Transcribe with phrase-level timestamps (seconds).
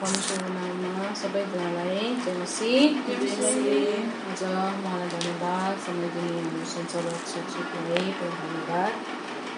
[0.00, 2.72] परमेश्वरको नाममा सबैजनालाई जयमसी
[4.30, 8.92] आज उहाँलाई धन्यवाद। समय दिने हाम्रो सञ्चालक शिक्षकलाई पनि धन्यवाद।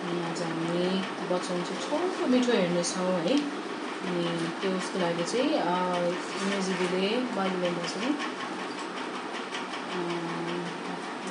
[0.04, 0.84] अनि आज हामी
[1.30, 4.26] वचन चाहिँ छोटो मिठो हेर्नेछौँ है। अनि
[4.60, 5.50] त्यो उसको लागि चाहिँ
[6.42, 7.08] इमेजिबीले
[7.38, 8.10] बाइबल ल्याउँदैछ नि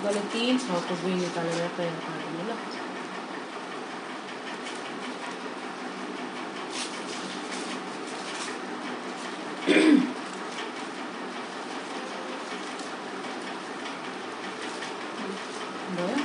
[0.03, 2.59] गलती छको दुई निकालेर तयार पारिदिनु ल
[15.97, 16.15] भयो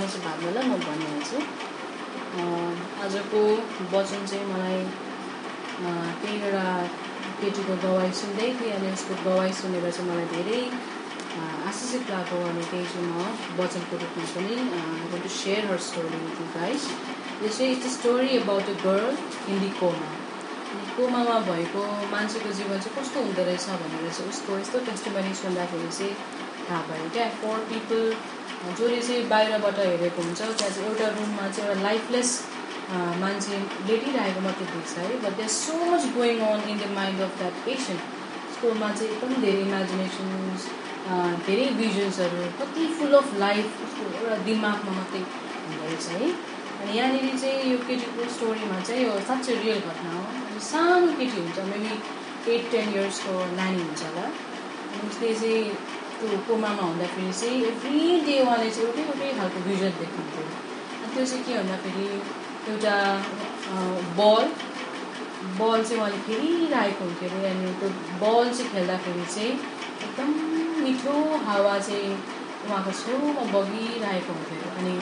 [0.00, 1.38] चाहिँ भागलाई म भनिहाल्छु
[3.04, 3.40] आजको
[3.94, 4.80] वचन चाहिँ मलाई
[6.34, 6.66] एउटा
[7.40, 10.60] केटीको गवाई सुन्दै थिएँ अनि उसको गवाई सुनेर चाहिँ मलाई धेरै
[11.68, 13.14] आशिषित लागेको अनि त्यही चाहिँ म
[13.60, 14.54] वचनको रूपमा पनि
[15.22, 16.82] to share her story with guys
[17.42, 19.16] यो चाहिँ it's story about a girl
[19.50, 20.10] in the coma
[20.96, 26.14] कोमामा भएको मान्छेको जीवन चाहिँ कस्तो हुँदो रहेछ भनेर चाहिँ उसको यस्तो टेस्टिमनी सुन्दाखेरि चाहिँ
[26.68, 28.02] थाहा भयो क्या। फोर पिपल
[28.78, 32.30] जसले चाहिँ बाहिरबाट हेरेको हुन्छ। त्यहाँ चाहिँ एउटा रुममा चाहिँ एउटा लाइफलेस
[33.22, 37.38] मान्छे लेटिरहेको मात्रै देख्छ है। But there so much going on in the mind of
[37.38, 38.00] that patient
[38.50, 40.66] उसकोमा चाहिँ एकदम धेरै इमेजिनेसन्स
[41.46, 46.28] धेरै भिजन्सहरू कति फुल अफ लाइफ उसको एउटा दिमागमा मात्रै हुँदो रहेछ है।
[46.80, 50.22] अनि यहाँनिर चाहिँ यो केटीको स्टोरीमा चाहिँ यो साँच्चै रियल घटना हो।
[50.70, 51.92] सानो केटी हुन्छ मेबी
[52.52, 54.26] एट टेन इयर्सको नानी हुन्छ होला।
[55.08, 55.62] उसले चाहिँ
[56.28, 60.44] त्यो कोमामा हुँदाखेरि चाहिँ एभ्री डे उहाँले चाहिँ एउटै एउटै खालको भिजन देख्नुहुन्थ्यो
[61.04, 62.06] अनि त्यो चाहिँ के भन्दाखेरि
[62.72, 62.96] एउटा
[64.18, 64.44] बल
[65.60, 67.88] बल चाहिँ उहाँले खेलिरहेको हुन्थ्यो अरे। अनि त्यो
[68.22, 69.52] बल चाहिँ खेल्दाखेरि चाहिँ
[70.04, 70.30] एकदम
[70.84, 71.16] मिठो
[71.48, 72.14] हावा चाहिँ
[72.66, 74.94] उहाँको छेउमा बगिरहेको हुन्थ्यो अनि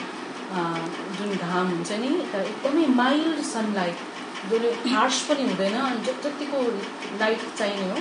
[1.17, 3.97] जुन घाम हुन्छ नि त एकदमै माइल्ड सनलाइट
[4.51, 6.59] जसले हार्स पनि हुँदैन। अनि जति जतिको
[7.21, 7.97] लाइट चाहिने हो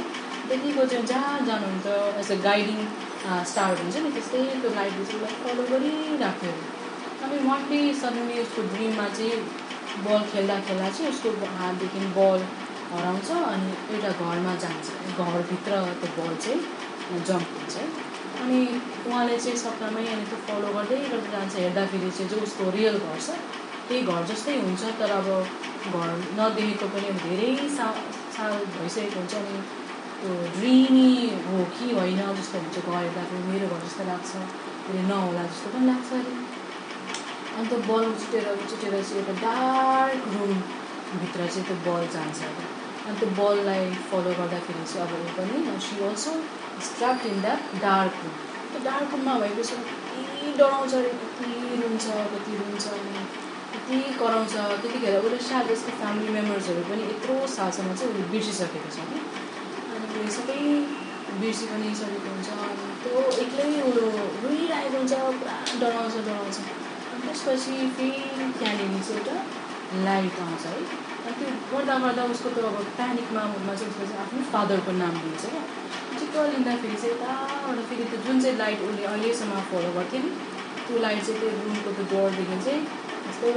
[0.49, 1.87] त्यतिको चाहिँ जहाँ जानुहुन्छ
[2.21, 2.79] एज अ गाइडिङ
[3.51, 6.53] स्टार हुन्छ नि त्यस्तै त्यो लाइटले चाहिँ उसलाई फलो गरिराख्थ्यो
[7.25, 9.41] अनि वान डे सडनली उसको ड्रिममा चाहिँ
[10.05, 11.29] बल खेल्दा खेल्दा चाहिँ उसको
[11.59, 12.41] हातदेखि बल
[12.93, 14.87] हराउँछ अनि एउटा घरमा जान्छ।
[15.25, 17.77] घरभित्र त्यो बल चाहिँ जम्प हुन्छ।
[18.43, 18.59] अनि
[19.07, 23.21] उहाँले चाहिँ सपनामै अनि त्यो फलो गर्दै गर्दै जान्छ हेर्दाखेरि चाहिँ जो उसको रियल घर
[23.27, 23.39] छ
[23.89, 25.29] त्यही घर जस्तै हुन्छ। तर अब
[25.95, 27.87] घर नदेखेको पनि धेरै सा
[28.37, 29.57] साल भइसकेको हुन्छ अनि
[30.23, 31.07] त्यो ड्रिमी
[31.45, 34.43] हो कि होइन जस्तो हुन्छ घर हेर्दाखेरि मेरो घर जस्तो लाग्छ
[34.83, 36.35] फेरि नहोला जस्तो पनि लाग्छ अरे
[37.55, 42.71] अनि त्यो बल उछिटेर उछिटेर चाहिँ एउटा डार्क रुमभित्र चाहिँ त्यो बल जान्छ अरे
[43.03, 46.39] अनि त्यो बललाई फलो गर्दाखेरि चाहिँ अब ऊ पनि she also
[46.87, 48.41] strap in that dark room
[48.71, 52.87] त्यो डार्क रुममा भएपछि कति डराउँछ अरे कति रुन्छ कति रुन्छ
[53.75, 59.09] कति कराउँछ त्यतिखेर उसले सायद यसको फ्यामिली मेम्बर्सहरू पनि यत्रो सालसम्म चाहिँ उसले बिर्सिसकेको छ
[59.09, 59.41] कि
[60.23, 60.57] अनि सबै
[61.39, 62.51] बिर्सि पनि सकेको हुन्छ।
[63.03, 63.91] त्यो एक्लै ऊ
[64.43, 66.59] रोइरहेको हुन्छ पुरा डराउँछ डराउँछ।
[67.23, 69.37] त्यसपछि फेरि त्यहाँनिर चाहिँ एउटा
[70.07, 70.79] लाइट आउँछ है।
[71.27, 75.15] अनि त्यो गर्दा गर्दा उसको त्यो अब प्यानिकमा मुडमा चाहिँ उसले चाहिँ आफ्नो फादरको नाम
[75.25, 75.65] लिन्छ क्या।
[76.21, 80.33] चिक्क लिँदाखेरि चाहिँ यताबाट फेरि त्यो जुन चाहिँ लाइट उसले अहिलेसम्म फलो गर्थ्यो नि
[80.87, 82.83] त्यो लाइट चाहिँ त्यो रुमको त्यो डोरदेखि चाहिँ
[83.29, 83.49] यस्तो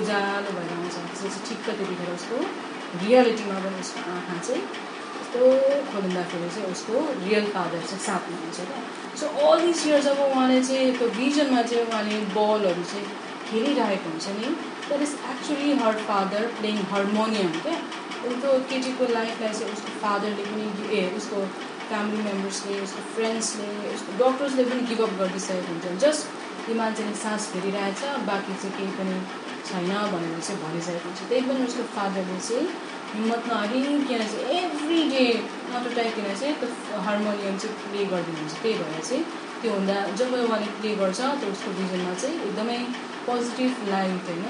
[0.00, 2.36] उज्यालो भएर आउँछ। त्यसपछि ठिक्क त्यतिखेर उसको
[3.04, 4.86] रियालिटीमा पनि उसको आँखा चाहिँ
[5.20, 5.40] यस्तो
[5.92, 6.94] खोलिँदाखेरि चाहिँ उसको
[7.26, 8.80] रियल फादर चाहिँ साथमा हुन्छ क्या।
[9.20, 13.06] सो अल दिस इयर जब उहाँले चाहिँ त्यो भिजनमा चाहिँ उहाँले बलहरू चाहिँ
[13.48, 14.48] खेलिरहेको हुन्छ नि।
[14.88, 17.78] That is actually her father playing harmonium क्या।
[18.42, 20.66] त्यो केटीको लाइफलाई चाहिँ उसको फादरले पनि
[20.98, 21.42] ए उसको
[21.88, 28.00] फ्यामिली मेम्बर्सले उसको फ्रेन्ड्सले उसको डक्टर्सले पनि गिभअप गरिदिइसकेको हुन्छ। जस्ट यो मान्छेले सास फेरिरहेछ
[28.30, 29.16] बाँकी चाहिँ केही पनि
[29.68, 32.66] छैन भनेर चाहिँ भनिसकेको हुन्छ। त्यही पनि उसको फादरले चाहिँ
[33.12, 35.24] हिम्मत नहारिकन चाहिँ एभ्री डे
[35.72, 39.22] नटुटाइकन चाहिँ त्यो हार्मोनियम चाहिँ प्ले गरिदिनुहुन्छ। त्यही भएर चाहिँ
[39.60, 42.78] त्यो हुँदा जब उहाँले प्ले गर्छ त्यो उसको भिजनमा चाहिँ एकदमै
[43.26, 44.46] पोजिटिभ लाइट होइन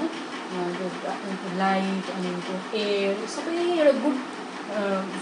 [1.61, 4.17] लाइट अनि त्यो एयर सबै एउटा गुड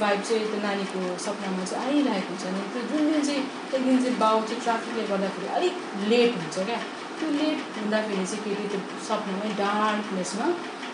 [0.01, 3.43] भाइब चाहिँ त्यो नानीको सपनामा चाहिँ आइरहेको हुन्छ। नि त्यो जुन दिन चाहिँ
[3.75, 5.75] एक दिन चाहिँ बाउ चाहिँ ट्राफिकले गर्दाखेरि अलिक
[6.11, 6.79] लेट हुन्छ क्या।
[7.19, 10.47] त्यो लेट हुँदाखेरि चाहिँ केटी त्यो सपनामै डार्कनेसमा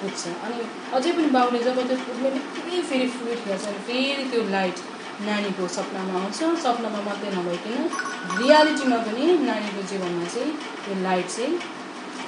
[0.04, 0.64] पुग्छ अनि
[1.00, 4.84] अझै पनि बाउले जब त्यो पुग्ने बित्तिकै फेरि फ्लुइड खेल्छ अनि फेरि त्यो लाइट
[5.28, 7.82] नानीको सपनामा आउँछ। सपनामा मात्रै नभइकन
[8.42, 10.52] रियालिटीमा पनि नानीको जीवनमा चाहिँ
[10.84, 11.58] त्यो लाइट चाहिँ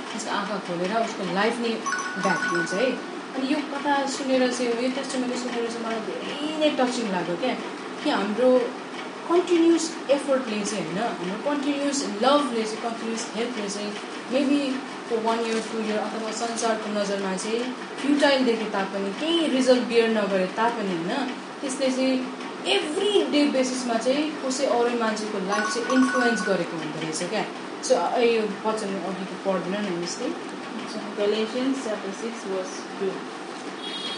[0.10, 1.74] त्यसको आँखा खोलेर उसको लाइफ नै
[2.24, 2.88] ब्याक दिन्छ है।
[3.36, 7.56] अनि यो कथा सुनेर चाहिँ यो टेस्टमेन्ट सुनेर चाहिँ मलाई धेरै नै टचिङ लाग्यो क्या।
[8.04, 8.50] कि हाम्रो
[9.30, 9.86] कन्टिन्युस
[10.16, 13.92] एफोर्टले चाहिँ होइन हाम्रो कन्टिन्युस लभले चाहिँ कन्टिन्युस हेल्पले चाहिँ
[14.34, 14.60] maybe
[15.26, 20.48] one year two year अथवा संसारको नजरमा चाहिँ फ्युटाइल देखे तापनि केही रिजल्ट बियर नगरे
[20.58, 21.30] तापनि होइन
[21.62, 22.18] त्यसले चाहिँ
[22.76, 27.46] एभ्री डे बेसिसमा चाहिँ कसै अरू मान्छेको लाइफ चाहिँ इन्फ्लुएन्स गरेको हुँदो रहेछ क्या
[27.90, 30.34] सो यो वचन अघिको पढ्दैन नि मिसले
[31.18, 33.12] Galatians chapter 6 verse 2.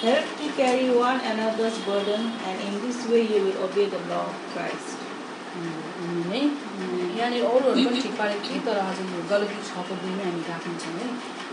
[0.02, 4.26] Help to carry one another's burden and in this way you will obey the law
[4.26, 4.97] of Christ.
[5.56, 6.42] नै
[7.18, 11.08] यहाँनिर अरूहरू पनि ठिक पारेको थिएँ तर आज यो गलती छको दुईमै हामी राख्नेछौँ है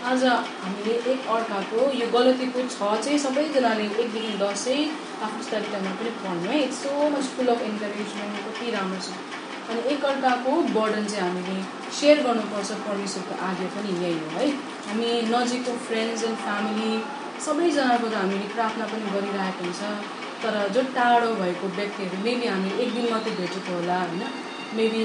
[0.04, 4.66] आज हामीले एक अर्काको यो गलतीको छ चाहिँ सबैजनाले एकदेखि दस
[5.20, 9.86] आफ्नो स्टडी पनि पढ्नु है it's so much full of encouragement कति राम्रो छ अनि
[9.92, 11.56] एकअर्काको बर्डन चाहिँ हामीले
[11.98, 14.50] सेयर गर्नुपर्छ परमेश्वरको आज्ञा पनि यही हो है
[14.88, 16.92] हामी नजिकको फ्रेन्ड्स एन्ड फ्यामिली
[17.46, 22.90] सबैजनाको त हामीले प्रार्थना पनि गरिरहेको हुन्छ तर जो टाढो भएको व्यक्तिहरू मेबी हामी एक
[22.94, 24.22] दिन मात्रै भेटेको होला होइन?
[24.76, 25.02] मेबी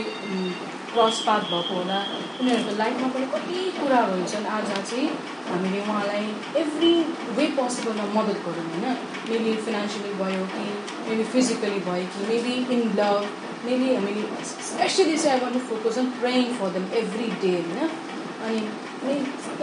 [0.91, 1.97] क्रस पात भएको होला।
[2.41, 5.07] उनीहरूको लाइफमा पनि कति कुराहरू हुन्छन्। आज चाहिँ
[5.49, 6.25] हामीले उहाँलाई
[6.61, 6.91] एभ्री
[7.37, 8.85] वे पोसिबलमा मद्दत गरौँ होइन?
[9.29, 10.65] मेबी फिनेन्सियली भयो कि
[11.09, 13.21] मेबी फिजिकली भयो कि मेबी इन लभ
[13.65, 17.89] मेबी हामीले स्पेसली चाहिँ I to focus on praying for them every day होइन?
[18.47, 18.59] अनि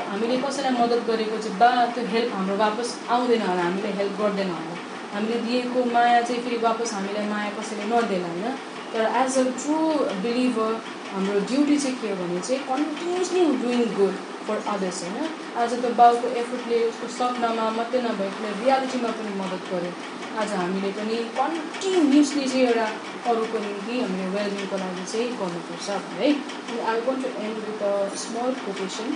[0.08, 4.50] हामीले कसैलाई मद्दत गरेको चाहिँ बा त्यो हेल्प हाम्रो वापस आउँदैन होला हामीले हेल्प गर्दैन
[4.50, 4.75] होला।
[5.16, 8.56] हामीले दिएको माया चाहिँ फेरि वापस हामीलाई माया कसैले नदेला होइन?
[8.92, 9.76] तर एज अ ट्रु
[10.24, 10.72] बिलिभर
[11.12, 14.14] हाम्रो ड्युटी चाहिँ के हो भने चाहिँ continuously doing good
[14.46, 15.30] for others होइन?
[15.62, 19.92] आज त बाउको एफोर्टले उसको सपनामा मात्रै नभएकोले रियालिटीमा पनि मद्दत गर्यो।
[20.42, 22.86] आज हामीले पनि कन्टिन्युसली चाहिँ एउटा
[23.30, 25.88] अरूको निम्ति हामीले वेलबिङको लागि चाहिँ गर्नुपर्छ
[26.20, 26.28] है?
[26.92, 29.08] I want to end with a small quotation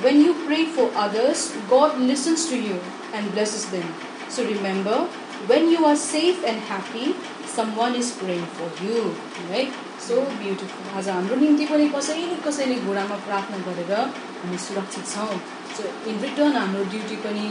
[0.00, 2.78] When you pray for others, God listens to you
[3.12, 3.86] and blesses them.
[4.28, 5.10] So remember,
[5.50, 7.16] when you are safe and happy,
[7.46, 9.16] someone is praying for you.
[9.50, 9.72] Right?
[9.98, 10.84] So beautiful.
[10.94, 15.34] आज हाम्रो निम्ति पनि कसैले कसैले घुँडामा प्रार्थना गरेर हामी सुरक्षित छौँ
[15.76, 17.46] सो इन रिटर्न हाम्रो ड्युटी पनि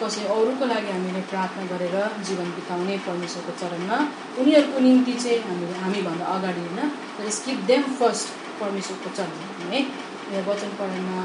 [0.00, 1.96] कसै अरूको लागि हामीले प्रार्थना गरेर
[2.28, 3.98] जीवन बिताउने परमेश्वरको चरणमा
[4.40, 9.84] उनीहरूको निम्ति चाहिँ हामीले हामीभन्दा अगाडि होइन स्किप देम फर्स्ट परमेश्वरको चरणमा है
[10.40, 11.18] वचन पढाइमा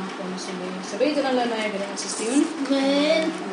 [0.90, 3.46] सबैजनालाई नयाँ गरेर आशिष दिउन्